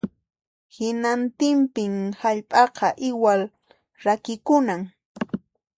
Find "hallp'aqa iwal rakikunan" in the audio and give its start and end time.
2.21-4.81